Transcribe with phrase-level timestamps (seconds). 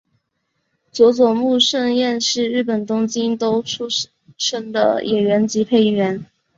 [0.91, 3.85] 佐佐木胜彦是日本东京都出
[4.35, 6.25] 身的演员及配音员。